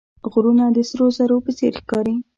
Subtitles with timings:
[0.31, 2.15] غرونه د سرو زرو په څېر ښکاري